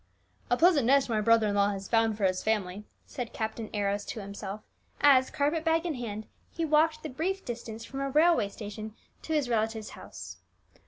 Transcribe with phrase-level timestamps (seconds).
[0.49, 4.03] "A pleasant nest my brother in law has found for his family," said Captain Arrows
[4.05, 4.61] to himself,
[4.99, 9.33] as, carpet bag in hand, he walked the brief distance from a railway station to
[9.33, 10.37] his relative's house.